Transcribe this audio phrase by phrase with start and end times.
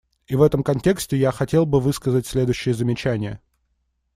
[0.25, 3.39] И в этом контексте я хотел бы высказать следующие замечания.